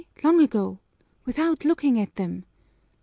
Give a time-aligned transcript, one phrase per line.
[0.23, 0.79] Long ago!
[1.27, 2.45] Without looking at them!"